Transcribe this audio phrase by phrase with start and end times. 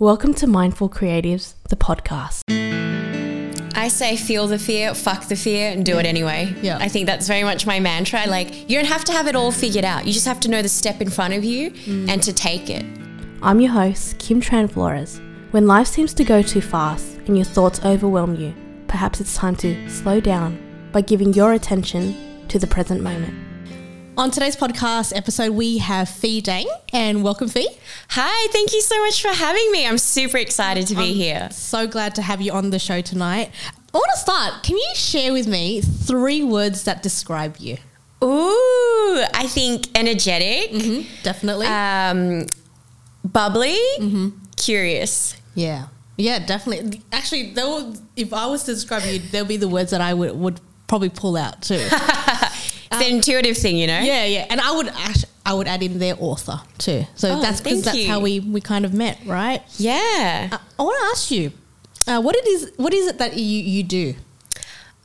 [0.00, 2.44] Welcome to Mindful Creatives, the podcast.
[3.76, 6.54] I say feel the fear, fuck the fear, and do it anyway.
[6.62, 6.78] Yeah.
[6.80, 8.24] I think that's very much my mantra.
[8.26, 10.06] Like, you don't have to have it all figured out.
[10.06, 12.08] You just have to know the step in front of you mm.
[12.08, 12.82] and to take it.
[13.42, 15.20] I'm your host, Kim Tran Flores.
[15.50, 18.54] When life seems to go too fast and your thoughts overwhelm you,
[18.88, 20.58] perhaps it's time to slow down
[20.92, 23.49] by giving your attention to the present moment.
[24.20, 27.64] On today's podcast episode, we have Phi Dang, and welcome, Phi.
[28.10, 29.86] Hi, thank you so much for having me.
[29.86, 31.48] I'm super excited to be I'm here.
[31.52, 33.50] So glad to have you on the show tonight.
[33.94, 34.62] I want to start.
[34.62, 37.78] Can you share with me three words that describe you?
[38.22, 40.72] Ooh, I think energetic,
[41.22, 41.68] Definitely.
[41.68, 42.44] um,
[43.24, 43.78] bubbly,
[44.58, 45.34] curious.
[45.54, 45.86] yeah.
[46.18, 47.00] Yeah, definitely.
[47.10, 50.36] Actually, will, if I was to describe you, there'll be the words that I would,
[50.36, 51.88] would probably pull out too.
[52.90, 54.00] It's the intuitive thing, you know?
[54.00, 54.46] yeah, yeah.
[54.50, 57.04] And I would act, I would add in their author too.
[57.14, 59.62] So Oh, that's because that's how we, we kind of met, right?
[59.78, 60.48] Yeah.
[60.52, 61.52] I, I want to ask you,
[62.06, 64.14] uh, what it is what is it that you, you do?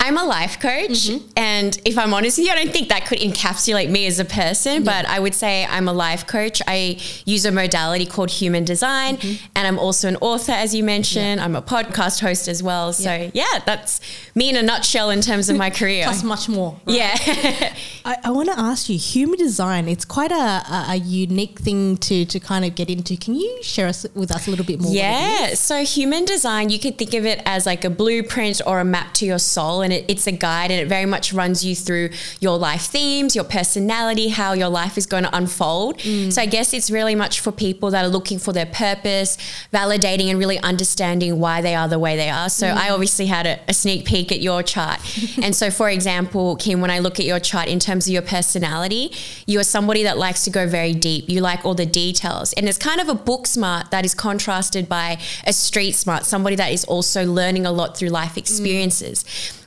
[0.05, 1.27] I'm a life coach, mm-hmm.
[1.35, 4.25] and if I'm honest with you, I don't think that could encapsulate me as a
[4.25, 6.61] person, but I would say I'm a life coach.
[6.67, 9.43] I use a modality called human design, mm-hmm.
[9.55, 11.41] and I'm also an author, as you mentioned.
[11.41, 12.93] I'm a podcast host as well.
[12.93, 13.31] So, Yeah.
[13.33, 13.99] yeah, that's
[14.35, 16.03] me in a nutshell in terms of my career.
[16.03, 16.79] Plus much more.
[16.85, 16.95] right?
[16.95, 17.73] yeah.
[18.05, 19.87] I, I want to ask you, human design.
[19.89, 23.17] It's quite a, a, a unique thing to to kind of get into.
[23.17, 24.93] Can you share us with us a little bit more?
[24.93, 25.55] Yeah.
[25.55, 29.15] So human design, you could think of it as like a blueprint or a map
[29.15, 32.09] to your soul, and it, it's a guide, and it very much runs you through
[32.39, 35.97] your life themes, your personality, how your life is going to unfold.
[35.99, 36.31] Mm.
[36.31, 39.37] So I guess it's really much for people that are looking for their purpose,
[39.73, 42.49] validating and really understanding why they are the way they are.
[42.49, 42.91] So I mm.
[42.91, 44.99] obviously had a, a sneak peek at your chart,
[45.41, 48.21] and so for example, Kim, when I look at your chart in terms of your
[48.21, 49.11] personality,
[49.45, 51.29] you are somebody that likes to go very deep.
[51.29, 54.87] You like all the details, and it's kind of a book smart that is contrasted
[54.89, 58.37] by a street smart, somebody that is also learning a lot through life mm.
[58.37, 59.25] experiences.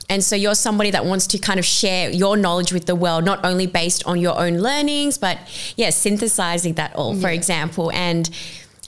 [0.09, 3.23] And so you're somebody that wants to kind of share your knowledge with the world,
[3.23, 5.37] not only based on your own learnings, but
[5.77, 7.91] yeah, synthesizing that all, for example.
[7.91, 8.29] And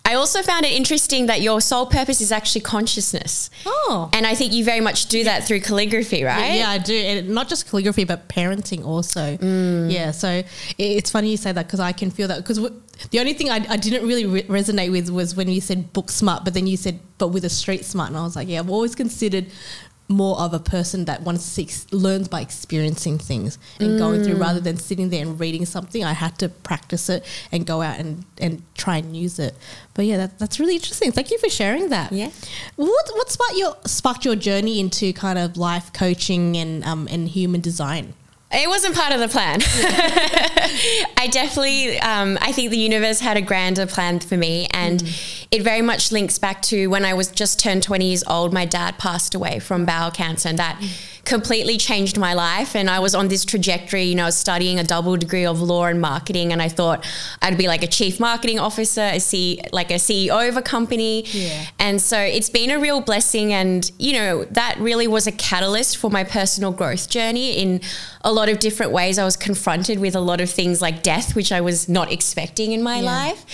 [0.03, 3.49] I also found it interesting that your sole purpose is actually consciousness.
[3.65, 4.09] Oh.
[4.13, 6.55] And I think you very much do that through calligraphy, right?
[6.55, 9.37] Yeah, I do, and not just calligraphy, but parenting also.
[9.37, 9.91] Mm.
[9.91, 10.43] Yeah, so
[10.77, 12.57] it's funny you say that because I can feel that because
[13.11, 16.09] the only thing I, I didn't really re- resonate with was when you said book
[16.09, 18.59] smart, but then you said but with a street smart, and I was like, yeah,
[18.59, 19.45] I've always considered
[20.11, 24.35] more of a person that wants to ex- learns by experiencing things and going through
[24.35, 24.41] Mm.
[24.41, 26.03] rather than sitting there and reading something.
[26.03, 29.55] I had to practice it and go out and, and try and use it.
[29.93, 31.11] But yeah, that, that's really interesting.
[31.11, 32.11] Thank you for sharing that.
[32.11, 32.29] Yeah.
[32.75, 37.27] What what sparked your sparked your journey into kind of life coaching and um and
[37.27, 38.13] human design?
[38.53, 39.59] It wasn't part of the plan.
[41.17, 45.01] I definitely, um, I think the universe had a grander plan for me, and
[45.51, 48.53] it very much links back to when I was just turned 20 years old.
[48.53, 50.81] My dad passed away from bowel cancer, and that
[51.23, 52.75] completely changed my life.
[52.75, 54.03] And I was on this trajectory.
[54.03, 57.05] You know, I was studying a double degree of law and marketing, and I thought
[57.41, 61.23] I'd be like a chief marketing officer, a C, like a CEO of a company.
[61.27, 61.67] Yeah.
[61.79, 63.53] And so it's been a real blessing.
[63.53, 67.81] And, you know, that really was a catalyst for my personal growth journey in
[68.23, 69.17] a lot of different ways.
[69.17, 72.71] I was confronted with a lot of things like death, which I was not expecting
[72.71, 73.05] in my Yeah.
[73.05, 73.45] life.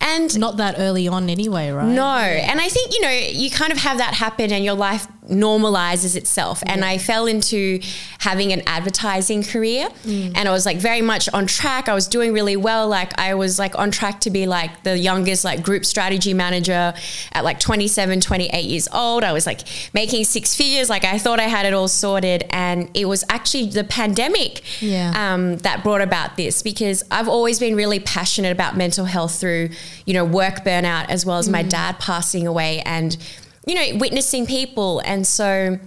[0.00, 1.86] And Not that early on, anyway, right?
[1.88, 2.06] no.
[2.50, 6.16] And I think, you know, you kind of have that happen and your life normalizes
[6.16, 6.62] itself.
[6.66, 7.80] And I fell into
[8.18, 10.32] having an advertising career mm.
[10.34, 11.88] and I was like very much on track.
[11.88, 12.88] I was doing really well.
[12.88, 16.94] Like I was like on track to be like the youngest like group strategy manager
[17.32, 19.22] at like 27, 28 years old.
[19.24, 19.60] I was like
[19.92, 20.88] making six figures.
[20.88, 22.44] Like I thought I had it all sorted.
[22.50, 24.07] And it was actually the pandemic
[24.80, 25.12] Yeah.
[25.34, 29.70] um, that brought about this because I've always been really passionate about mental health through,
[30.06, 33.16] you know, work burnout as well as my dad passing away and,
[33.66, 35.00] you know, witnessing people.
[35.04, 35.78] And so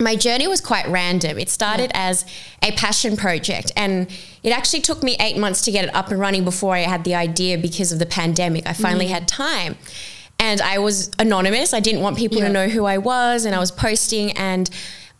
[0.00, 1.38] my journey was quite random.
[1.38, 2.24] It started as
[2.62, 4.06] a passion project and
[4.44, 7.02] it actually took me eight months to get it up and running before I had
[7.04, 8.66] the idea because of the pandemic.
[8.66, 9.76] I finally had time.
[10.40, 11.74] And I was anonymous.
[11.74, 12.46] I didn't want people Yeah.
[12.46, 14.30] to know who I was, and I was posting.
[14.36, 14.70] And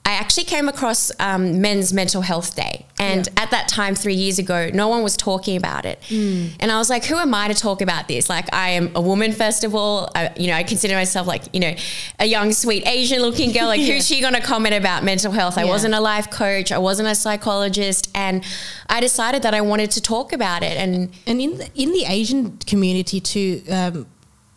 [0.09, 2.87] I actually came across um, Men's Mental Health Day.
[2.99, 3.43] And Yeah.
[3.43, 5.99] at that time, three years ago, no one was talking about it.
[6.11, 8.31] And I was like, who am I to talk about this?
[8.31, 10.11] Like, I am a woman, first of all.
[10.15, 11.75] I, you know, I consider myself like, you know,
[12.19, 13.67] a young, sweet Asian looking girl.
[13.67, 15.59] Like, who's she going to comment about mental health?
[15.59, 15.69] I Yeah.
[15.75, 18.09] wasn't a life coach, I wasn't a psychologist.
[18.15, 18.43] And
[18.89, 20.79] I decided that I wanted to talk about it.
[20.79, 24.07] And And in the, in the Asian community too, um,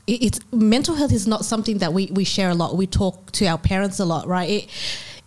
[0.07, 2.77] it, it's mental health is not something that we, we share a lot.
[2.77, 4.50] We talk to our parents a lot, right?
[4.50, 4.69] It,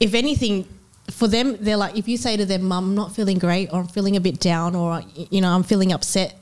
[0.01, 0.67] if anything,
[1.11, 3.81] for them, they're like, if you say to them, "Mum, I'm not feeling great," or
[3.81, 6.39] "I'm feeling a bit down," or you know, "I'm feeling upset,"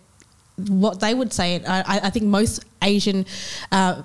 [0.69, 3.26] what they would say, I, I- think most Asian
[3.72, 4.02] uh,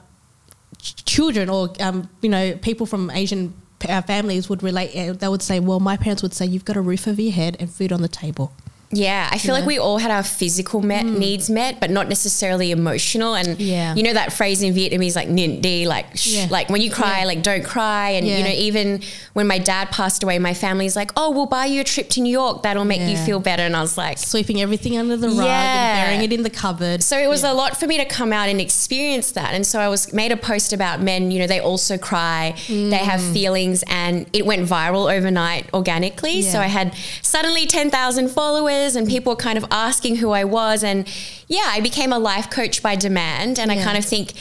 [0.80, 3.54] children or um, you know people from Asian
[3.88, 5.20] uh, families would relate.
[5.20, 7.58] They would say, "Well, my parents would say you've got a roof over your head
[7.60, 8.52] and food on the table."
[8.90, 12.72] Yeah, I feel like we all had our physical met, needs met, but not necessarily
[12.72, 13.36] emotional.
[13.36, 13.56] And Mm.
[13.60, 13.94] Yeah.
[13.96, 16.48] you know that phrase in Vietnamese, like "nint đi," like sh- Yeah.
[16.50, 17.26] like when you cry, Yeah.
[17.26, 18.12] like don't cry.
[18.12, 19.02] And you know, even
[19.34, 22.22] when my dad passed away, my family's like, "Oh, we'll buy you a trip to
[22.22, 22.64] New York.
[22.64, 25.98] That'll make you feel better." And I was like, Sweeping everything under the rug and
[26.06, 27.04] burying it in the cupboard.
[27.04, 29.54] So it was a lot for me to come out and experience that.
[29.54, 33.02] And so I was made a post about men, you know, they also cry, they
[33.12, 33.34] have Mm.
[33.34, 36.42] feelings, and it went viral overnight organically.
[36.42, 40.84] So I had suddenly 10,000 followers, and people were kind of asking who I was.
[40.84, 41.08] And
[41.48, 43.60] yeah, I became a life coach by demand.
[43.60, 44.34] And I kind of think,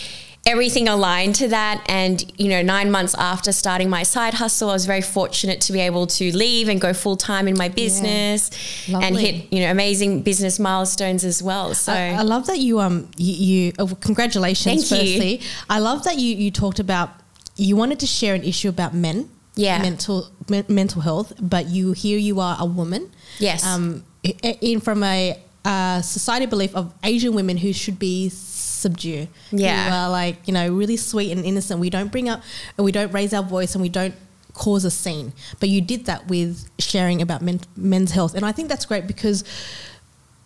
[0.46, 1.84] Everything aligned to that.
[1.88, 5.72] And, you know, nine months after starting my side hustle, I was very fortunate to
[5.72, 8.52] be able to leave and go full time in my business
[8.88, 11.74] and hit, you know, amazing business milestones as well.
[11.74, 15.14] So I, I love that you um you, you oh, congratulations Thank you.
[15.14, 15.40] firstly.
[15.68, 17.10] I love that you you talked about
[17.56, 19.28] you wanted to share an issue about men.
[19.56, 19.82] Yeah.
[19.82, 23.10] Mental men, mental health, but you here you are a woman.
[23.40, 23.66] Yes.
[23.66, 29.26] Um in from a uh, society belief of Asian women who should be subdue.
[29.50, 29.88] Yeah.
[29.88, 31.80] Who are like, you know, really sweet and innocent.
[31.80, 32.42] We don't bring up
[32.76, 34.14] and we don't raise our voice and we don't
[34.52, 35.32] cause a scene.
[35.60, 38.34] But you did that with sharing about men, men's health.
[38.34, 39.44] And I think that's great because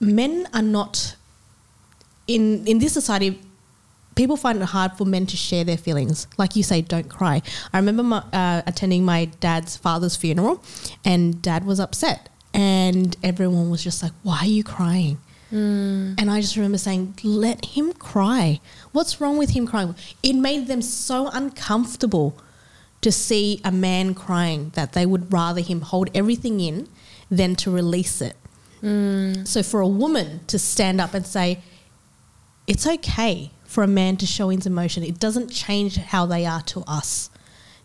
[0.00, 1.16] men are not
[2.26, 3.38] in in this society
[4.14, 7.42] people find it hard for men to share their feelings like you say don't cry
[7.72, 10.62] i remember my, uh, attending my dad's father's funeral
[11.04, 15.18] and dad was upset and everyone was just like why are you crying?
[15.50, 16.14] Hmm.
[16.16, 18.60] And i just remember saying let him cry.
[18.92, 19.94] What's wrong with him crying?
[20.22, 22.36] It made them so uncomfortable
[23.00, 26.88] to see a man crying that they would rather him hold everything in
[27.30, 28.36] than to release it.
[28.80, 29.44] Hmm.
[29.44, 31.60] So for a woman to stand up and say,
[32.66, 36.62] it's okay for a man to show his emotion, it doesn't change how they are
[36.62, 37.30] to us.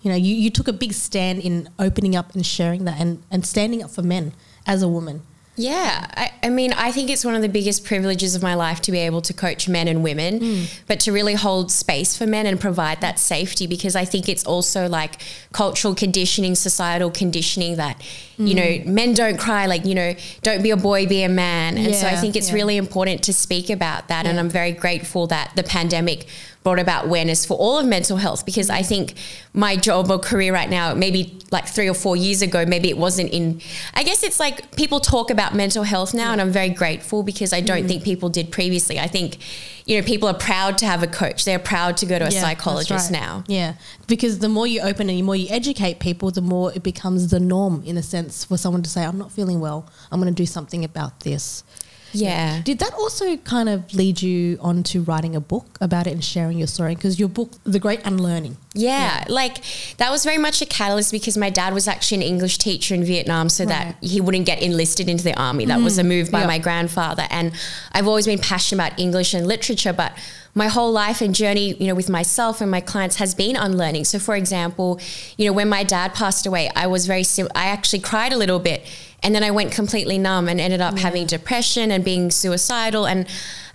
[0.02, 3.24] You know, you, you took a big stand in opening up and sharing that and,
[3.32, 4.34] and standing up for men
[4.66, 5.22] as a woman.
[5.58, 8.82] Yeah, I, I mean, I think it's one of the biggest privileges of my life
[8.82, 10.64] to be able to coach men and women, Hmm.
[10.88, 14.44] but to really hold space for men and provide that safety because I think it's
[14.44, 15.22] also like
[15.54, 18.02] cultural conditioning, societal conditioning that,
[18.38, 18.56] you Hmm.
[18.56, 20.14] know, men don't cry, like, you know,
[20.44, 21.78] don't be a boy, be a man.
[21.78, 22.56] And so I think it's yeah.
[22.56, 24.26] really important to speak about that.
[24.26, 26.26] And I'm very grateful that the pandemic
[26.64, 29.14] brought about awareness for all of mental health because I think
[29.54, 32.98] my job or career right now, maybe like three or four years ago, maybe it
[32.98, 33.62] wasn't in.
[33.94, 37.52] I guess it's like people talk about mental health now, and I'm very grateful because
[37.54, 37.66] I Mm.
[37.66, 39.00] don't think people did previously.
[39.00, 39.38] I think,
[39.86, 42.32] you know, people are proud to have a coach, they're proud to go to a
[42.32, 43.20] Yeah, psychologist right.
[43.22, 43.44] now.
[43.48, 43.74] Yeah,
[44.08, 47.28] because the more you open and the more you educate people, the more it becomes
[47.30, 50.34] the norm in a sense for someone to say, I'm not feeling well, I'm going
[50.34, 51.64] to do something about this.
[52.16, 52.62] Yeah.
[52.64, 56.24] Did that also kind of lead you on to writing a book about it and
[56.24, 56.96] sharing your story?
[56.96, 58.58] Because your book, The Great Unlearning.
[58.74, 59.64] Yeah, like
[59.98, 63.06] that was very much a catalyst because my dad was actually an English teacher in
[63.06, 65.66] Vietnam so that he wouldn't get enlisted into the army.
[65.66, 66.08] That was a mm.
[66.08, 66.48] move by Yeah.
[66.48, 67.26] my grandfather.
[67.30, 67.54] And
[67.94, 70.12] I've always been passionate about English and literature, but
[70.56, 74.06] my whole life and journey, you know, with myself and my clients has been unlearning.
[74.06, 75.00] So, for example,
[75.38, 78.38] you know, when my dad passed away, I was very, sim- I actually cried a
[78.38, 78.86] little bit.
[79.26, 83.08] And then I went completely numb and ended up oh, having depression and being suicidal.
[83.08, 83.26] And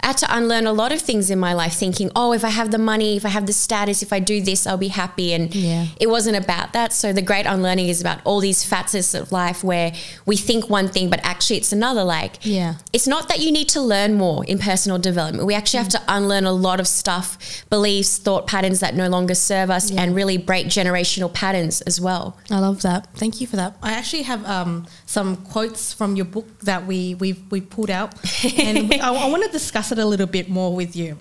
[0.02, 2.49] I had to unlearn a lot of things in my life, thinking, oh, if I
[2.49, 5.32] have the money, if I have the status, if I do this, I'll be happy.
[5.32, 5.86] And Yeah.
[5.98, 6.93] it wasn't about that.
[6.93, 9.93] So the great unlearning is about all these facets of life where
[10.27, 12.03] we think one thing, but actually it's another.
[12.05, 12.74] Like, Yeah.
[12.93, 15.46] it's not that you need to learn more in personal development.
[15.46, 17.36] We actually have to unlearn a lot of stuff,
[17.69, 20.03] beliefs, thought patterns that no longer serve us, Yeah.
[20.03, 22.36] and really break generational patterns as well.
[22.51, 23.06] I love that.
[23.17, 23.77] Thank you for that.
[23.82, 28.15] I actually have um, some quotes from your book that we we've we pulled out,
[28.58, 31.19] and I, I want to discuss it a little bit more with you.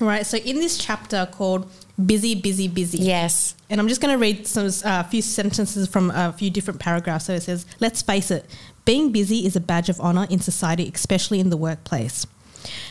[0.00, 0.24] Right.
[0.26, 1.70] So in this chapter called
[2.04, 3.54] "Busy, Busy, Busy," Yes.
[3.68, 6.80] and I'm just going to read some uh, a few sentences from a few different
[6.80, 7.26] paragraphs.
[7.26, 8.46] So it says, "Let's face it,
[8.84, 12.26] being busy is a badge of honor in society, especially in the workplace.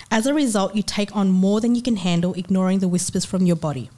[0.09, 3.45] As a result, you take on more than you can handle, ignoring the whispers from
[3.45, 3.89] your body."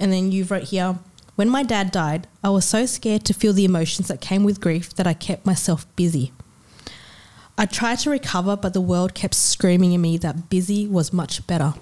[0.00, 0.98] And then you wrote here,
[1.36, 4.60] when my dad died, I was so scared to feel the emotions that came with
[4.60, 6.32] grief that I kept myself busy.
[7.56, 11.46] I tried to recover, but the world kept screaming at me that busy was much
[11.46, 11.74] better.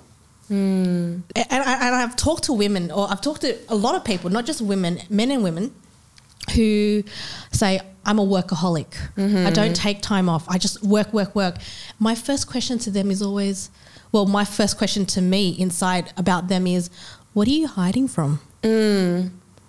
[0.49, 1.21] Hmm.
[1.35, 4.29] And, I, and I've talked to women, or I've talked to a lot of people,
[4.29, 5.75] not just women, men and women,
[6.55, 7.05] who
[7.53, 8.95] say, I'm a workaholic.
[9.17, 9.53] I mm-hmm.
[9.55, 10.45] don't take time off.
[10.49, 11.57] I just work, work, work.
[11.99, 13.71] My first question to them is always,
[14.11, 16.91] well, my first question to me inside about them is,
[17.33, 18.41] what are you hiding from?
[18.63, 19.29] Hmm.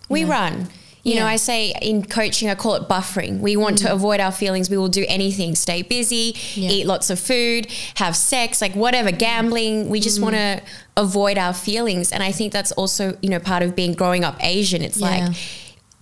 [0.10, 0.68] We run.
[1.04, 3.40] You know, I say in coaching, I call it buffering.
[3.40, 3.92] We want to mm.
[3.92, 4.70] avoid our feelings.
[4.70, 6.70] We will do anything, stay busy, Yeah.
[6.70, 9.20] eat lots of food, have sex, like whatever, mm.
[9.20, 9.90] gambling.
[9.90, 10.24] We just mm.
[10.24, 10.62] want to
[10.96, 12.14] avoid our feelings.
[12.14, 14.82] And I think that's also, you know, part of being growing up Asian.
[14.82, 15.08] It's Yeah.
[15.28, 15.36] like,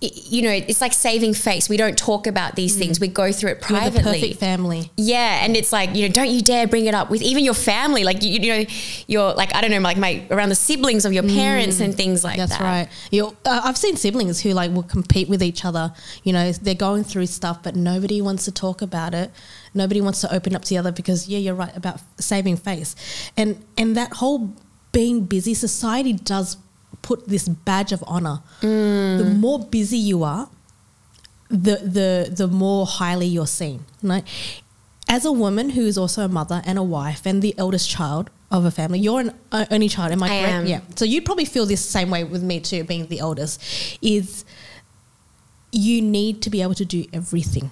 [0.02, 1.68] you know, it's like saving face.
[1.68, 2.98] We don't talk about these things.
[2.98, 4.02] We go through it We're privately.
[4.02, 4.90] the perfect family.
[4.96, 7.54] Yeah, and it's like you know, don't you dare bring it up with even your
[7.54, 8.02] family.
[8.04, 8.64] Like you, you know,
[9.06, 12.24] you're like I don't know, like my around the siblings of your parents and things
[12.24, 12.36] like Mm.
[12.48, 12.60] That's that.
[12.62, 12.88] right.
[13.10, 15.92] You, uh, I've seen siblings who like will compete with each other.
[16.24, 19.30] You know, they're going through stuff, but nobody wants to talk about it.
[19.74, 22.96] Nobody wants to open up to the other because yeah, you're right about saving face,
[23.36, 24.54] and and that whole
[24.92, 25.54] being busy.
[25.54, 26.56] Society does
[27.02, 28.42] put this badge of honor.
[28.60, 30.48] The more busy you are,
[31.48, 33.84] the the the more highly you're seen.
[34.02, 34.24] Right?
[35.08, 38.30] As a woman who is also a mother and a wife and the eldest child
[38.50, 39.34] of a family, you're an
[39.70, 40.12] only child.
[40.12, 40.54] Am I, I correct?
[40.54, 40.66] am.
[40.66, 40.80] Yeah.
[40.96, 43.60] So you'd probably feel this same way with me too, being the eldest.
[44.00, 44.44] Is
[45.70, 47.70] you need to be able to do everything.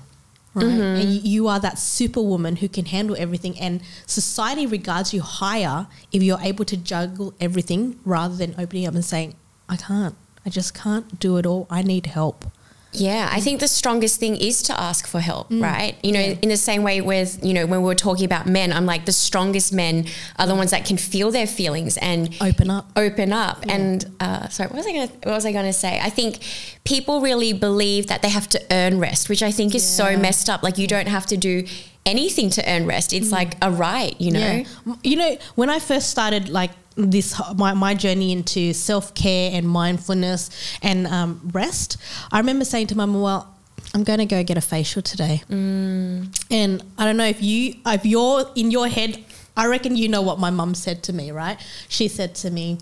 [0.52, 0.64] Right?
[0.66, 1.08] And mm-hmm.
[1.10, 6.22] you, you are that superwoman who can handle everything, and society regards you higher if
[6.22, 9.34] you're able to juggle everything rather than opening up and saying,
[9.68, 10.16] I can't.
[10.44, 11.66] I just can't do it all.
[11.70, 12.46] I need help.
[12.92, 15.62] Yeah, I think the strongest thing is to ask for help, Mm.
[15.62, 15.96] right?
[16.02, 18.72] You know, in the same way with, you know, when we were talking about men,
[18.72, 20.06] I'm like the strongest men
[20.40, 22.90] are the ones that can feel their feelings and Open up.
[22.96, 23.64] open up.
[23.68, 26.00] And uh, sorry, what was I going to what was I going to say?
[26.02, 26.38] I think
[26.84, 30.50] people really believe that they have to earn rest, which I think is so messed
[30.50, 30.62] up.
[30.64, 31.64] Like you don't have to do
[32.06, 33.12] anything to earn rest.
[33.12, 34.40] It's like a right, you know.
[34.40, 34.66] Mm.
[34.86, 34.94] Yeah.
[35.04, 36.70] You know, when I first started like
[37.06, 40.50] this my, my journey into self-care and mindfulness
[40.82, 41.96] and um, rest,
[42.32, 43.54] I remember saying to mum, well,
[43.94, 45.42] I'm going to go get a facial today.
[45.50, 46.44] Mm.
[46.50, 49.24] And I don't know if you if you're in your head,
[49.56, 51.58] I reckon you know what my mum said to me, right?
[51.88, 52.78] She said to me,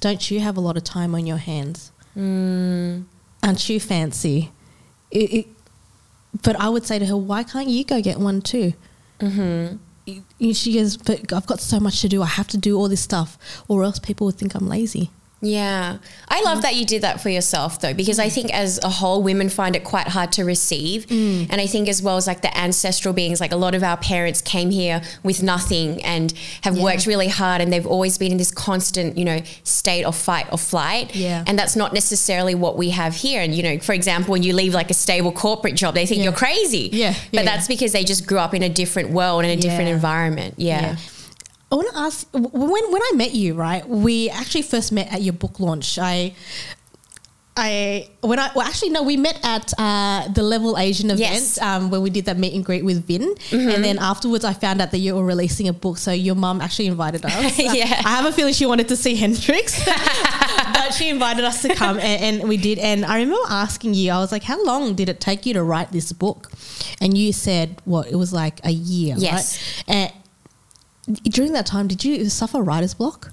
[0.00, 1.90] "Don't you have a lot of time on your hands?
[2.16, 3.04] Mm.
[3.42, 4.52] Aren't you fancy?"
[5.10, 5.46] It, it,
[6.42, 8.74] but I would say to her, "Why can't you go get one too?"
[9.20, 9.76] Mm-hmm.
[10.06, 12.22] She goes, but I've got so much to do.
[12.22, 15.10] I have to do all this stuff, or else people would think I'm lazy.
[15.42, 15.98] Yeah.
[16.28, 16.62] I love mm.
[16.62, 18.32] that you did that for yourself though, because I mm.
[18.32, 21.06] think as a whole, women find it quite hard to receive.
[21.06, 21.48] Mm.
[21.50, 23.96] And I think as well as like the ancestral beings, like a lot of our
[23.96, 26.32] parents came here with nothing and
[26.62, 26.84] have Yeah.
[26.84, 30.46] worked really hard and they've always been in this constant, you know, state of fight
[30.52, 31.14] or flight.
[31.14, 31.42] Yeah.
[31.46, 33.42] And that's not necessarily what we have here.
[33.42, 36.18] And, you know, for example, when you leave like a stable corporate job, they think
[36.18, 36.24] Yeah.
[36.24, 36.88] you're crazy.
[36.92, 37.14] Yeah.
[37.32, 39.88] But Yeah, that's because they just grew up in a different world and a different
[39.88, 40.54] environment.
[40.56, 40.96] yeah.
[41.72, 43.88] I want to ask when when I met you, right?
[43.88, 45.98] We actually first met at your book launch.
[45.98, 46.34] I.
[47.54, 51.60] I when I well actually no we met at uh, the Level Asian event Yes.
[51.60, 54.80] um, where we did that meet and greet with Vin and then afterwards I found
[54.80, 58.00] out that you were releasing a book so your mum actually invited us Yeah.
[58.06, 59.84] I have a feeling she wanted to see Hendrix
[60.72, 64.12] but she invited us to come and, and we did and I remember asking you
[64.12, 66.50] I was like how long did it take you to write this book
[67.02, 69.84] and you said what it was like a year Yes.
[69.86, 70.12] right and
[71.24, 73.30] during that time did you suffer writer's block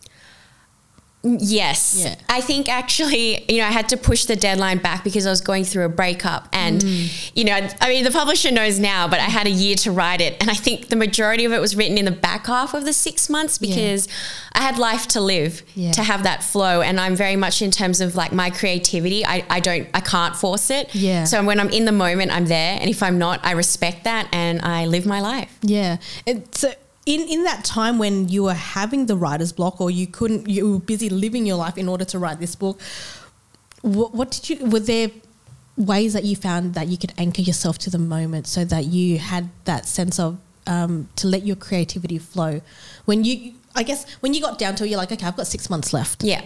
[1.21, 1.97] Yes.
[2.01, 2.15] Yeah.
[2.29, 5.41] I think actually, you know, I had to push the deadline back because I was
[5.41, 6.47] going through a breakup.
[6.53, 7.31] And, Mm.
[7.35, 10.21] you know, I mean, the publisher knows now, but I had a year to write
[10.21, 10.37] it.
[10.39, 12.93] And I think the majority of it was written in the back half of the
[12.93, 13.75] six months Yeah.
[13.75, 14.07] because
[14.53, 15.91] I had life to live Yeah.
[15.91, 16.79] to have that flow.
[16.79, 20.37] And I'm very much in terms of like my creativity, I, I don't, I can't
[20.37, 20.87] force it.
[20.95, 21.25] Yeah.
[21.25, 22.77] So when I'm in the moment, I'm there.
[22.79, 25.51] And if I'm not, I respect that and I live my life.
[25.63, 25.97] Yeah.
[26.51, 26.71] So
[27.09, 30.73] in, in that time when you were having the writer's block or you couldn't, you
[30.73, 32.79] were busy living your life in order to write this book,
[33.81, 35.09] what, what did you, were there
[35.75, 39.17] ways that you found that you could anchor yourself to the moment so that you
[39.17, 40.37] had that sense of,
[40.67, 42.61] um, to let your creativity flow?
[43.05, 45.47] When you, I guess, when you got down to it, you're like, okay, I've got
[45.47, 46.23] six months left.
[46.23, 46.43] Yeah.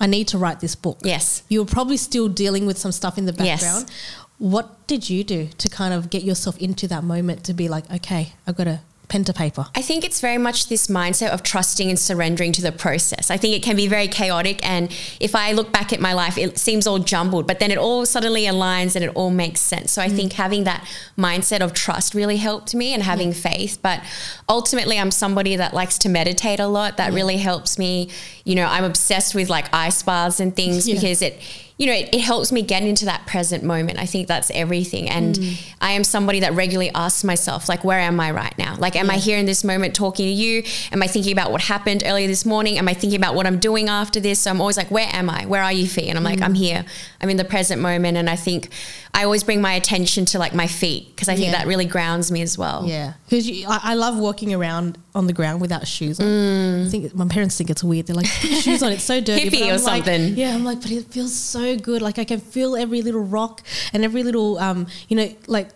[0.00, 0.98] I need to write this book.
[1.04, 1.44] Yes.
[1.48, 4.16] You were probably still dealing with some stuff in the background Yes.
[4.38, 7.88] What did you do to kind of get yourself into that moment to be like,
[7.92, 9.66] okay, I've got a pen to paper?
[9.74, 13.30] I think it's very much this mindset of trusting and surrendering to the process.
[13.30, 14.66] I think it can be very chaotic.
[14.66, 14.90] And
[15.20, 18.06] if I look back at my life, it seems all jumbled, but then it all
[18.06, 19.92] suddenly aligns and it all makes sense.
[19.92, 20.16] So I mm.
[20.16, 20.86] think having that
[21.18, 23.78] mindset of trust really helped me and having faith.
[23.82, 24.02] But
[24.48, 26.96] ultimately, I'm somebody that likes to meditate a lot.
[26.96, 28.08] That really helps me.
[28.44, 30.94] You know, I'm obsessed with like ice baths and things Yeah.
[30.94, 31.40] because it
[31.80, 33.98] you know, it, it helps me get into that present moment.
[33.98, 35.08] I think that's everything.
[35.08, 35.74] And mm.
[35.80, 38.76] I am somebody that regularly asks myself, like, where am I right now?
[38.78, 40.62] Like, am I here in this moment talking to you?
[40.92, 42.76] Am I thinking about what happened earlier this morning?
[42.76, 44.40] Am I thinking about what I'm doing after this?
[44.40, 45.46] So I'm always like, where am I?
[45.46, 46.02] Where are you, Phi?
[46.02, 46.58] And I'm like, I'm mm.
[46.58, 46.84] here.
[47.22, 48.18] I'm in the present moment.
[48.18, 48.68] And I think
[49.12, 51.58] I always bring my attention to like my feet because I think Yeah.
[51.58, 52.84] that really grounds me as well.
[52.86, 56.26] Yeah, because I, I love walking around on the ground without shoes on.
[56.26, 56.86] Mm.
[56.86, 58.06] I think my parents think it's weird.
[58.06, 59.50] They're like, "Put shoes on, it's so dirty.
[59.50, 60.36] Hippie or like- something.
[60.36, 62.02] Yeah, I'm like, but it feels so so good.
[62.02, 63.62] Like I can feel every little rock
[63.92, 65.68] and every little, um, you know, like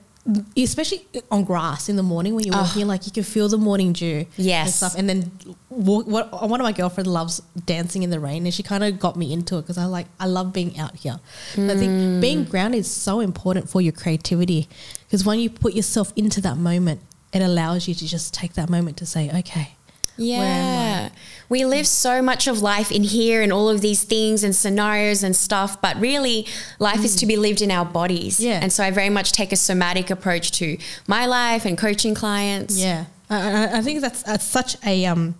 [0.56, 3.92] especially on grass in the morning when you're walking, like you can feel the morning
[3.92, 4.76] dew, and Yes.
[4.76, 4.94] stuff.
[4.96, 5.30] And then
[5.68, 8.98] walk, what one of my girlfriends loves dancing in the rain, and she kind of
[8.98, 11.20] got me into it because I like I love being out here.
[11.56, 14.66] And I think being grounded is so important for your creativity
[15.06, 17.00] because when you put yourself into that moment,
[17.34, 19.76] it allows you to just take that moment to say, okay.
[20.16, 21.10] Yeah.
[21.48, 25.22] We live so much of life in here and all of these things and scenarios
[25.22, 26.46] and stuff, but really
[26.78, 28.40] life is to be lived in our bodies.
[28.40, 28.60] Yeah.
[28.62, 32.78] And so I very much take a somatic approach to my life and coaching clients.
[32.78, 35.34] Yeah, I, I- think that's, that's such a um,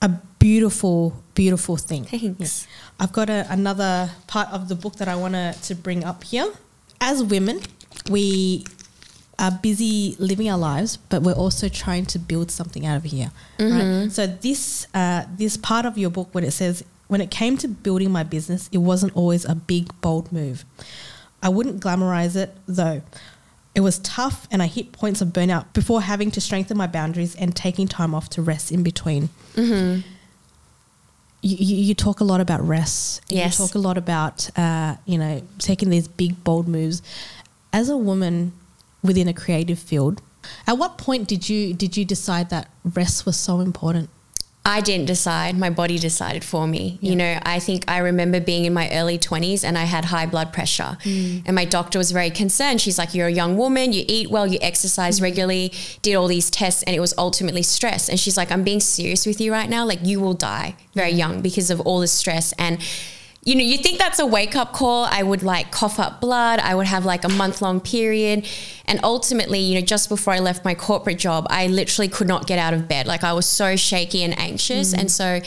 [0.00, 0.08] a
[0.38, 2.04] beautiful, beautiful thing.
[2.04, 2.66] Thanks.
[2.98, 6.52] I've got a, another part of the book that I want to bring up here.
[7.00, 7.60] As women,
[8.10, 8.64] we
[9.42, 13.32] are busy living our lives, but we're also trying to build something out of here.
[13.58, 14.12] Right?
[14.12, 17.68] So this uh, this part of your book, when it says, when it came to
[17.68, 20.64] building my business, it wasn't always a big bold move.
[21.42, 23.02] I wouldn't glamorize it though.
[23.74, 27.34] It was tough, and I hit points of burnout before having to strengthen my boundaries
[27.34, 29.30] and taking time off to rest in between.
[31.44, 33.22] You, you, you talk a lot about rest.
[33.28, 33.58] Yes.
[33.58, 37.02] You talk a lot about uh, you know taking these big bold moves.
[37.72, 38.52] As a woman
[39.02, 40.22] within a creative field,
[40.66, 44.10] at what point did you did you decide that rest was so important?
[44.64, 45.58] I didn't decide.
[45.58, 46.98] My body decided for me.
[47.00, 47.10] Yeah.
[47.10, 50.24] You know, I think I remember being in my early 20s and I had high
[50.26, 50.96] blood pressure.
[51.02, 51.42] Mm.
[51.46, 52.80] And my doctor was very concerned.
[52.80, 55.22] She's like, You're a young woman, you eat well, you exercise Mm.
[55.22, 58.08] regularly, did all these tests, and it was ultimately stress.
[58.08, 59.84] And she's like, I'm being serious with you right now.
[59.84, 62.52] Like, you will die very young because of all the stress.
[62.52, 62.78] And
[63.44, 65.04] you know, you think that's a wake up call.
[65.10, 66.60] I would like cough up blood.
[66.60, 68.46] I would have like a month long period.
[68.86, 72.46] And ultimately, you know, just before I left my corporate job, I literally could not
[72.46, 73.06] get out of bed.
[73.06, 74.94] Like I was so shaky and anxious.
[74.94, 75.40] And so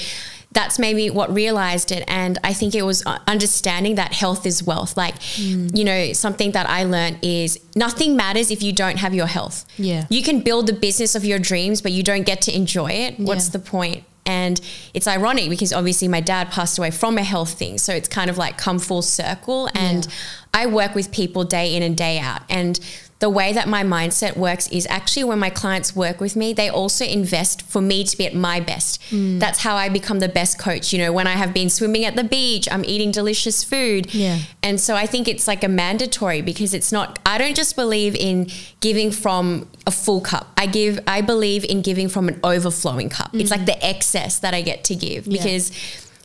[0.52, 2.04] that's maybe what realized it.
[2.08, 4.98] And I think it was uh, understanding that health is wealth.
[4.98, 9.28] Like, you know, something that I learned is nothing matters if you don't have your
[9.28, 9.66] health.
[9.78, 10.06] Yeah.
[10.10, 13.20] You can build the business of your dreams, but you don't get to enjoy it.
[13.20, 13.52] What's Yeah.
[13.54, 14.04] the point?
[14.26, 14.60] And
[14.94, 17.78] it's ironic because obviously my dad passed away from a health thing.
[17.78, 19.70] So it's kind of like come full circle.
[19.76, 20.12] And Yeah.
[20.54, 22.42] I work with people day in and day out.
[22.50, 22.80] And
[23.20, 26.70] the way that my mindset works is actually when my clients work with me, they
[26.70, 29.02] also invest for me to be at my best.
[29.10, 29.40] Mm.
[29.40, 30.92] That's how I become the best coach.
[30.92, 34.14] You know, when I have been swimming at the beach, I'm eating delicious food.
[34.14, 34.40] Yeah.
[34.62, 38.16] And so I think it's like a mandatory because it's not, I don't just believe
[38.16, 38.50] in
[38.82, 40.52] giving from a full cup.
[40.58, 43.30] I give, I believe in giving from an overflowing cup.
[43.34, 45.34] It's like the excess that I get to give Mm.
[45.36, 45.44] Yeah.
[45.44, 45.72] because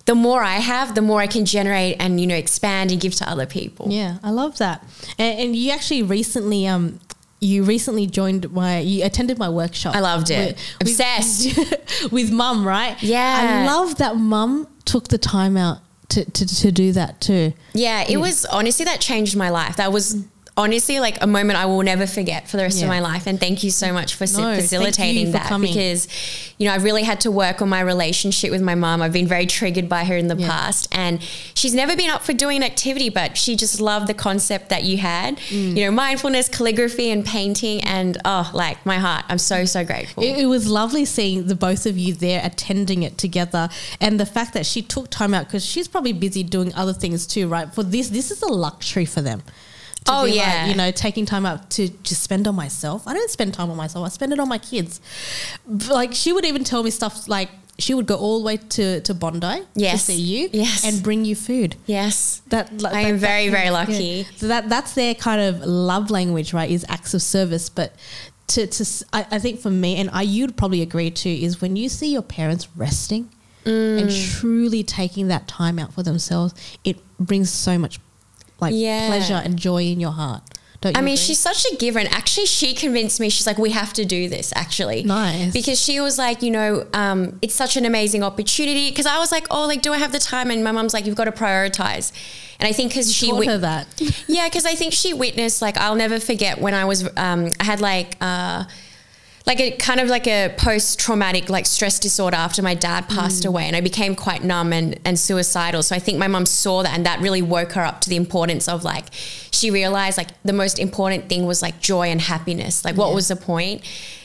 [0.07, 3.15] the more I have, the more I can generate and, you know, expand and give
[3.17, 3.87] to other people.
[3.91, 4.83] Yeah, I love that.
[5.19, 7.01] And, and you actually recently, um,
[7.41, 9.95] you recently joined my, you attended my workshop.
[9.95, 10.57] I loved it.
[10.79, 11.57] With- Obsessed.
[11.57, 13.01] With, with mum, right?
[13.03, 13.65] Yeah.
[13.65, 15.79] I love that mum took the time out
[16.11, 17.53] to, to, to do that too.
[17.73, 19.77] Yeah, it was honestly that changed my life.
[19.77, 20.25] That was
[20.61, 22.85] honestly like a moment I will never forget for the rest Yeah.
[22.85, 23.27] of my life.
[23.27, 25.73] And thank you so much for No, facilitating for that coming.
[25.73, 26.07] because,
[26.59, 29.01] you know, I really had to work on my relationship with my mom.
[29.03, 30.49] I've been very triggered by her in the Yeah.
[30.49, 30.89] past.
[30.93, 31.19] And
[31.55, 34.85] she's never been up for doing an activity, but she just loved the concept that
[34.85, 35.77] you had, Mm.
[35.77, 37.83] you know, mindfulness, calligraphy, and painting.
[37.85, 40.23] And oh, like my heart, I'm so, so grateful.
[40.23, 43.69] It, it was lovely seeing the both of you there attending it together,
[44.01, 47.27] and the fact that she took time out because she's probably busy doing other things
[47.27, 47.73] too, right?
[47.75, 49.43] For this, this is a luxury for them.
[50.09, 50.67] Oh, be like, yeah.
[50.67, 53.07] you know, taking time out to just spend on myself.
[53.07, 54.05] I don't spend time on myself.
[54.07, 55.01] I spend it on my kids.
[55.67, 58.57] But, Like she would even tell me stuff like she would go all the way
[58.59, 60.07] to to Bondi Yes.
[60.07, 60.85] to see you, Yes.
[60.85, 61.77] and bring you food.
[61.87, 62.43] yes.
[62.49, 63.71] That like, I am that- very, that- very yeah.
[63.73, 64.27] lucky.
[64.37, 66.71] So that that's their kind of love language, right?
[66.71, 67.69] Is acts of service.
[67.69, 67.95] But
[68.49, 71.77] to to I, I think for me, and I you'd probably agree too, is when
[71.77, 73.29] you see your parents resting
[73.67, 74.01] Mm.
[74.01, 78.01] and truly taking that time out for themselves, it brings so much
[78.61, 79.07] like Yeah.
[79.09, 80.43] pleasure and joy in your heart.
[80.83, 81.25] Don't you I mean, agree?
[81.27, 83.29] she's such a giver, and actually, she convinced me.
[83.29, 85.53] She's like, "We have to do this." Actually, Nice.
[85.53, 88.89] because she was like, you know, um, it's such an amazing opportunity.
[88.89, 91.05] Because I was like, "Oh, like, do I have the time?" And my mom's like,
[91.05, 92.13] "You've got to prioritize."
[92.59, 93.89] And I think because she taught wit- her that.
[94.27, 97.65] yeah, because I think she witnessed like I'll never forget when I was um, I
[97.65, 98.65] had like uh,
[99.47, 103.45] like a kind of like a post traumatic like stress disorder after my dad passed
[103.45, 103.49] mm.
[103.49, 105.83] away, and I became quite numb and and suicidal.
[105.83, 108.17] So I think my mum saw that, and that really woke her up to the
[108.17, 109.07] importance of like
[109.51, 112.85] she realized like the most important thing was like joy and happiness.
[112.85, 113.15] Like what Yeah.
[113.15, 113.83] was the point?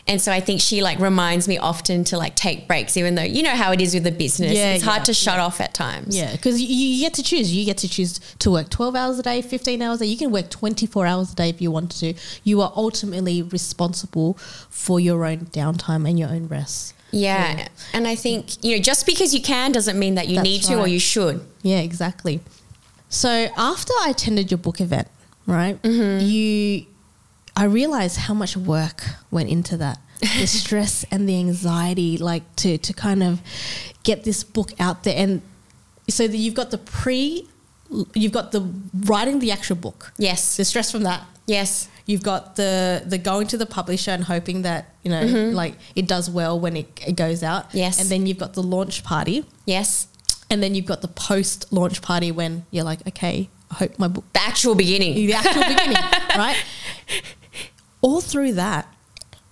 [0.08, 3.24] And so I think she like reminds me often to like take breaks, even though
[3.24, 4.54] you know how it is with the business.
[4.54, 6.16] Yeah, it's hard yeah, to shut off at times.
[6.16, 7.54] Yeah, because you, you get to choose.
[7.54, 10.10] You get to choose to work 12 hours a day, 15 hours a day.
[10.12, 12.14] You can work 24 hours a day if you want to.
[12.44, 14.36] You are ultimately responsible
[14.70, 16.94] for your own downtime and your own rest.
[17.10, 17.58] Yeah.
[17.58, 17.68] Yeah.
[17.94, 20.62] And I think, you know, just because you can doesn't mean that you That's need
[20.64, 21.44] to or you should.
[21.64, 22.42] Yeah, exactly.
[23.10, 25.08] So after I attended your book event,
[25.48, 25.82] right?
[25.82, 26.26] Mm-hmm.
[26.26, 26.86] You,
[27.56, 30.00] I realized how much work went into that.
[30.20, 33.40] The stress and the anxiety, like to to kind of
[34.04, 35.42] get this book out there, and
[36.10, 37.48] so that you've got the pre,
[38.14, 38.62] you've got the
[39.06, 40.58] writing the actual book, Yes.
[40.58, 41.24] the stress from that.
[41.48, 41.90] Yes.
[42.08, 46.08] You've got the the going to the publisher and hoping that you know like it
[46.08, 47.70] does well when it, it goes out.
[47.70, 47.78] Mm-hmm.
[47.78, 48.00] Yes.
[48.02, 49.46] and then you've got the launch party.
[49.66, 50.08] Yes.
[50.50, 54.08] And then you've got the post launch party when you're like, okay, I hope my
[54.08, 55.16] book, The actual beginning.
[55.16, 55.98] the actual beginning,
[56.38, 56.58] right?
[58.06, 58.88] All through that,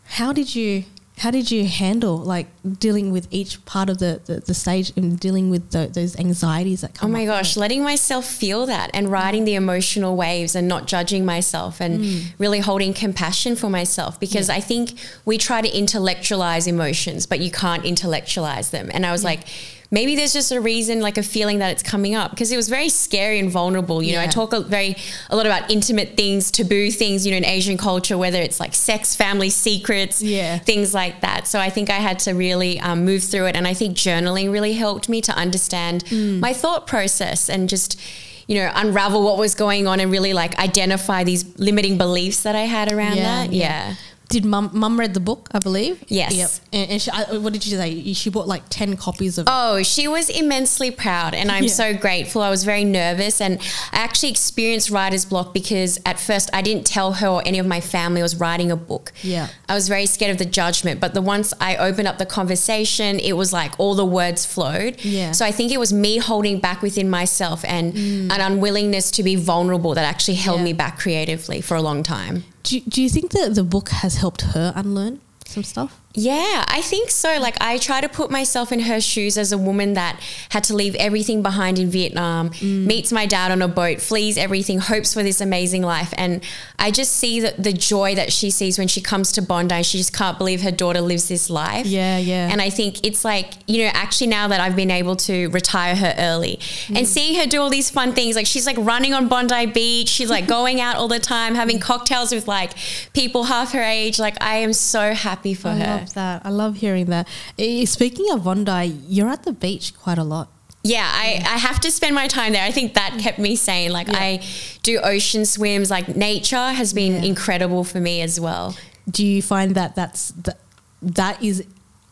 [0.05, 0.83] how did you
[1.17, 2.45] how did you handle like
[2.77, 6.81] dealing with each part of the, the, the stage and dealing with the, those anxieties
[6.81, 7.09] that come?
[7.09, 11.25] Oh my gosh, letting myself feel that and riding the emotional waves and not judging
[11.25, 12.19] myself and hmm.
[12.37, 14.93] really holding compassion for myself because I think
[15.25, 18.91] we try to intellectualize emotions, but you can't intellectualize them.
[18.93, 19.47] And I was like,
[19.93, 22.67] maybe there's just a reason, like a feeling that it's coming up because it was
[22.67, 24.01] very scary and vulnerable.
[24.01, 24.95] You know, I talk a very
[25.29, 28.73] a lot about intimate things, taboo things, you know, in Asian culture, whether it's like
[28.73, 30.57] sex, family secrets, Yeah.
[30.57, 31.47] things like that.
[31.47, 33.55] So I think I had to really um, move through it.
[33.55, 37.99] And I think journaling really helped me to understand my thought process and just,
[38.47, 42.55] you know, unravel what was going on and really like identify these limiting beliefs that
[42.55, 43.53] I had around Yeah, that.
[43.53, 43.89] yeah.
[43.89, 43.95] Yeah.
[44.33, 45.47] Did mum mum read the book?
[45.51, 46.03] I believe.
[46.07, 46.33] Yes.
[46.35, 46.49] Yep.
[46.73, 48.13] And, and she, I, what did you say?
[48.13, 49.45] She bought like ten copies of.
[49.47, 51.69] Oh, she was immensely proud, and I'm Yeah.
[51.83, 52.41] so grateful.
[52.41, 53.59] I was very nervous, and
[53.91, 57.67] I actually experienced writer's block because at first I didn't tell her or any of
[57.67, 59.13] my family I was writing a book.
[59.21, 59.49] Yeah.
[59.69, 63.19] I was very scared of the judgment, but the once I opened up the conversation,
[63.19, 64.93] it was like all the words flowed.
[65.05, 65.29] Yeah.
[65.29, 65.35] Mm.
[65.35, 67.95] So I think it was me holding back within myself and
[68.31, 70.63] an unwillingness to be vulnerable that actually held Yeah.
[70.69, 72.43] me back creatively for a long time.
[72.63, 75.99] Do, do you think that the book has helped her unlearn some stuff?
[76.15, 77.39] Yeah, I think so.
[77.39, 80.75] Like, I try to put myself in her shoes as a woman that had to
[80.75, 82.85] leave everything behind in Vietnam, mm.
[82.85, 86.13] meets my dad on a boat, flees everything, hopes for this amazing life.
[86.15, 86.43] And
[86.77, 89.81] I just see the, the joy that she sees when she comes to Bondi.
[89.81, 91.87] She just can't believe her daughter lives this life.
[91.87, 92.47] Yeah, yeah.
[92.51, 95.95] And I think it's like, you know, actually now that I've been able to retire
[95.95, 97.05] her early and mm.
[97.07, 100.29] seeing her do all these fun things, like she's like running on Bondi Beach, she's
[100.29, 102.73] like going out all the time, having cocktails with like
[103.13, 104.19] people half her age.
[104.19, 106.02] Like, I am so happy for I her.
[106.03, 106.41] Love that.
[106.45, 107.27] I love hearing that.
[107.57, 110.49] Eh, Speaking of Bondi, you're at the beach quite a lot.
[110.85, 112.63] Yeah, I, I have to spend my time there.
[112.63, 113.91] I think that kept me sane.
[113.91, 114.17] Like Yeah.
[114.19, 114.41] I
[114.83, 115.89] do ocean swims.
[115.89, 117.29] Like nature has been Yeah.
[117.29, 118.75] incredible for me as well.
[119.09, 120.59] Do you find that that's that,
[121.01, 121.63] that is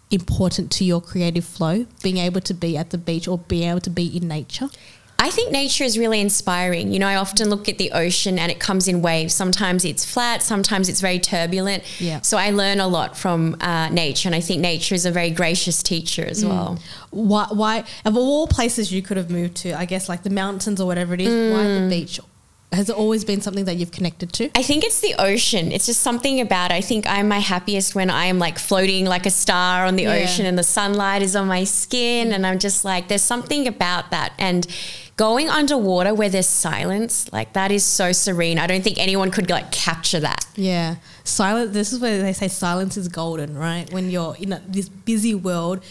[0.09, 3.81] important to your creative flow, being able to be at the beach or being able
[3.81, 4.69] to be in nature?
[5.21, 6.91] I think nature is really inspiring.
[6.91, 9.35] You know, I often look at the ocean and it comes in waves.
[9.35, 11.83] Sometimes it's flat, sometimes it's very turbulent.
[12.01, 12.21] Yeah.
[12.21, 15.29] So I learn a lot from uh, nature, and I think nature is a very
[15.29, 16.79] gracious teacher as well.
[17.11, 20.81] Why, why, of all places you could have moved to, I guess like the mountains
[20.81, 22.19] or whatever it is, why the beach?
[22.73, 24.49] Has it always been something that you've connected to?
[24.55, 25.73] I think it's the ocean.
[25.73, 26.71] It's just something about.
[26.71, 30.03] I think I'm my happiest when I am like floating like a star on the
[30.03, 30.13] Yeah.
[30.23, 34.11] ocean and the sunlight is on my skin and I'm just like there's something about
[34.11, 34.65] that and
[35.17, 38.57] going underwater where there's silence like that is so serene.
[38.57, 40.45] I don't think anyone could like capture that.
[40.55, 40.95] Yeah.
[41.25, 41.73] Silence.
[41.73, 43.91] This is where they say silence is golden, right?
[43.91, 45.83] When you're in a, this busy world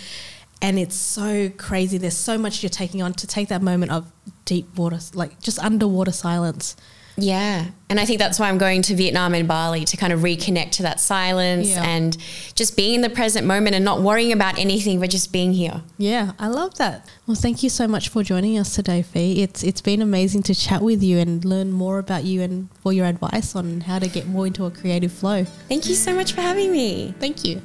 [0.62, 4.10] and it's so crazy, there's so much you're taking on to take that moment of
[4.44, 6.76] deep water, like just underwater silence.
[7.16, 7.66] Yeah.
[7.90, 10.70] And I think that's why I'm going to Vietnam and Bali to kind of reconnect
[10.72, 11.82] to that silence Yeah.
[11.84, 12.16] and
[12.54, 15.82] just being in the present moment and not worrying about anything but just being here.
[15.98, 17.06] Yeah, I love that.
[17.26, 19.34] Well, thank you so much for joining us today, Phi.
[19.42, 22.92] It's it's been amazing to chat with you and learn more about you and for
[22.92, 25.44] your advice on how to get more into a creative flow.
[25.68, 27.14] Thank you so much for having me.
[27.20, 27.60] Thank you.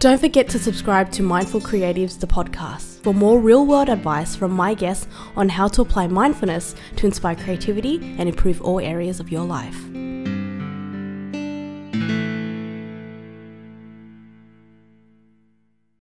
[0.00, 4.50] Don't forget to subscribe to Mindful Creatives, the podcast, for more real world advice from
[4.50, 9.30] my guests on how to apply mindfulness to inspire creativity and improve all areas of
[9.30, 9.76] your life.